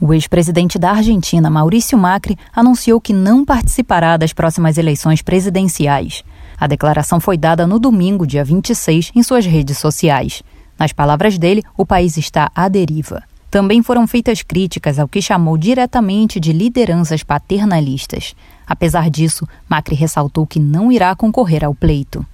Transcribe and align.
O 0.00 0.14
ex-presidente 0.14 0.78
da 0.78 0.92
Argentina, 0.92 1.50
Maurício 1.50 1.98
Macri, 1.98 2.38
anunciou 2.54 2.98
que 2.98 3.12
não 3.12 3.44
participará 3.44 4.16
das 4.16 4.32
próximas 4.32 4.78
eleições 4.78 5.20
presidenciais. 5.20 6.24
A 6.58 6.66
declaração 6.66 7.20
foi 7.20 7.36
dada 7.36 7.66
no 7.66 7.78
domingo, 7.78 8.26
dia 8.26 8.42
26, 8.42 9.12
em 9.14 9.22
suas 9.22 9.44
redes 9.44 9.76
sociais. 9.76 10.42
Nas 10.78 10.90
palavras 10.90 11.36
dele, 11.36 11.62
o 11.76 11.84
país 11.84 12.16
está 12.16 12.50
à 12.54 12.66
deriva. 12.66 13.22
Também 13.50 13.82
foram 13.82 14.06
feitas 14.06 14.40
críticas 14.42 14.98
ao 14.98 15.06
que 15.06 15.20
chamou 15.20 15.58
diretamente 15.58 16.40
de 16.40 16.54
lideranças 16.54 17.22
paternalistas. 17.22 18.34
Apesar 18.66 19.10
disso, 19.10 19.46
Macri 19.68 19.94
ressaltou 19.94 20.46
que 20.46 20.58
não 20.58 20.90
irá 20.90 21.14
concorrer 21.14 21.62
ao 21.62 21.74
pleito. 21.74 22.24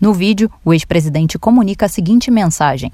No 0.00 0.12
vídeo, 0.12 0.50
o 0.64 0.74
ex-presidente 0.74 1.38
comunica 1.38 1.86
a 1.86 1.88
seguinte 1.88 2.30
mensagem: 2.30 2.92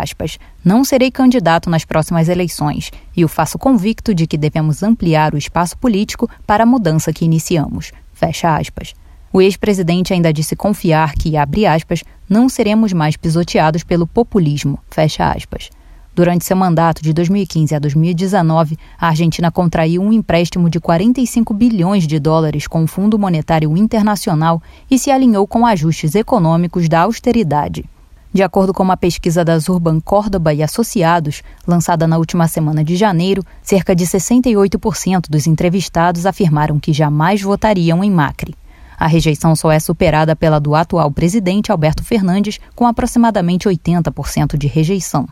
aspas, 0.00 0.38
Não 0.64 0.84
serei 0.84 1.10
candidato 1.10 1.70
nas 1.70 1.84
próximas 1.84 2.28
eleições 2.28 2.90
e 3.16 3.24
o 3.24 3.28
faço 3.28 3.58
convicto 3.58 4.14
de 4.14 4.26
que 4.26 4.36
devemos 4.36 4.82
ampliar 4.82 5.32
o 5.32 5.38
espaço 5.38 5.78
político 5.78 6.28
para 6.46 6.64
a 6.64 6.66
mudança 6.66 7.12
que 7.12 7.24
iniciamos. 7.24 7.92
Fecha 8.12 8.56
aspas. 8.56 8.94
O 9.32 9.40
ex-presidente 9.40 10.12
ainda 10.12 10.32
disse 10.32 10.56
confiar 10.56 11.14
que, 11.14 11.36
abre 11.36 11.64
aspas, 11.64 12.02
não 12.28 12.48
seremos 12.48 12.92
mais 12.92 13.16
pisoteados 13.16 13.84
pelo 13.84 14.06
populismo. 14.06 14.78
Fecha 14.90 15.30
aspas. 15.30 15.70
Durante 16.20 16.44
seu 16.44 16.54
mandato 16.54 17.02
de 17.02 17.14
2015 17.14 17.74
a 17.74 17.78
2019, 17.78 18.76
a 19.00 19.08
Argentina 19.08 19.50
contraiu 19.50 20.02
um 20.02 20.12
empréstimo 20.12 20.68
de 20.68 20.78
45 20.78 21.54
bilhões 21.54 22.06
de 22.06 22.20
dólares 22.20 22.66
com 22.66 22.84
o 22.84 22.86
Fundo 22.86 23.18
Monetário 23.18 23.74
Internacional 23.74 24.62
e 24.90 24.98
se 24.98 25.10
alinhou 25.10 25.46
com 25.46 25.64
ajustes 25.64 26.14
econômicos 26.14 26.90
da 26.90 27.00
austeridade. 27.00 27.86
De 28.34 28.42
acordo 28.42 28.74
com 28.74 28.82
uma 28.82 28.98
pesquisa 28.98 29.42
das 29.42 29.70
Urban 29.70 29.98
Córdoba 29.98 30.52
e 30.52 30.62
Associados, 30.62 31.42
lançada 31.66 32.06
na 32.06 32.18
última 32.18 32.46
semana 32.46 32.84
de 32.84 32.96
janeiro, 32.96 33.42
cerca 33.62 33.96
de 33.96 34.04
68% 34.04 35.22
dos 35.30 35.46
entrevistados 35.46 36.26
afirmaram 36.26 36.78
que 36.78 36.92
jamais 36.92 37.40
votariam 37.40 38.04
em 38.04 38.10
Macri. 38.10 38.54
A 38.98 39.06
rejeição 39.06 39.56
só 39.56 39.72
é 39.72 39.80
superada 39.80 40.36
pela 40.36 40.60
do 40.60 40.74
atual 40.74 41.10
presidente 41.10 41.72
Alberto 41.72 42.04
Fernandes, 42.04 42.60
com 42.76 42.86
aproximadamente 42.86 43.66
80% 43.66 44.58
de 44.58 44.66
rejeição. 44.66 45.26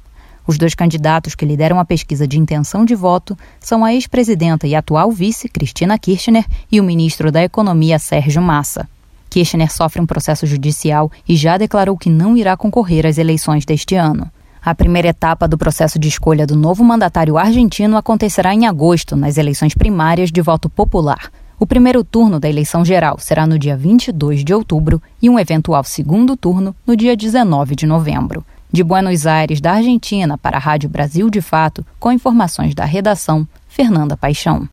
Os 0.48 0.56
dois 0.56 0.74
candidatos 0.74 1.34
que 1.34 1.44
lideram 1.44 1.78
a 1.78 1.84
pesquisa 1.84 2.26
de 2.26 2.38
intenção 2.38 2.82
de 2.82 2.94
voto 2.94 3.36
são 3.60 3.84
a 3.84 3.92
ex-presidenta 3.92 4.66
e 4.66 4.74
atual 4.74 5.12
vice, 5.12 5.46
Cristina 5.46 5.98
Kirchner, 5.98 6.46
e 6.72 6.80
o 6.80 6.84
ministro 6.84 7.30
da 7.30 7.44
Economia, 7.44 7.98
Sérgio 7.98 8.40
Massa. 8.40 8.88
Kirchner 9.28 9.70
sofre 9.70 10.00
um 10.00 10.06
processo 10.06 10.46
judicial 10.46 11.12
e 11.28 11.36
já 11.36 11.58
declarou 11.58 11.98
que 11.98 12.08
não 12.08 12.34
irá 12.34 12.56
concorrer 12.56 13.04
às 13.04 13.18
eleições 13.18 13.66
deste 13.66 13.94
ano. 13.94 14.30
A 14.64 14.74
primeira 14.74 15.08
etapa 15.08 15.46
do 15.46 15.58
processo 15.58 15.98
de 15.98 16.08
escolha 16.08 16.46
do 16.46 16.56
novo 16.56 16.82
mandatário 16.82 17.36
argentino 17.36 17.98
acontecerá 17.98 18.54
em 18.54 18.66
agosto, 18.66 19.14
nas 19.14 19.36
eleições 19.36 19.74
primárias 19.74 20.32
de 20.32 20.40
voto 20.40 20.70
popular. 20.70 21.30
O 21.60 21.66
primeiro 21.66 22.02
turno 22.02 22.40
da 22.40 22.48
eleição 22.48 22.82
geral 22.86 23.18
será 23.18 23.46
no 23.46 23.58
dia 23.58 23.76
22 23.76 24.42
de 24.42 24.54
outubro 24.54 25.02
e 25.20 25.28
um 25.28 25.38
eventual 25.38 25.84
segundo 25.84 26.38
turno 26.38 26.74
no 26.86 26.96
dia 26.96 27.14
19 27.14 27.76
de 27.76 27.86
novembro. 27.86 28.42
De 28.78 28.84
Buenos 28.84 29.26
Aires, 29.26 29.60
da 29.60 29.72
Argentina, 29.72 30.38
para 30.38 30.56
a 30.56 30.60
Rádio 30.60 30.88
Brasil 30.88 31.28
de 31.28 31.40
Fato, 31.40 31.84
com 31.98 32.12
informações 32.12 32.76
da 32.76 32.84
redação, 32.84 33.44
Fernanda 33.66 34.16
Paixão. 34.16 34.66